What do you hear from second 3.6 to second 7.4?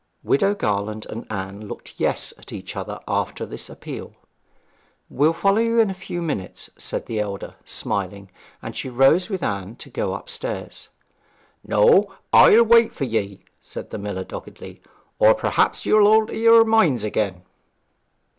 appeal. 'We'll follow you in a few minutes,' said the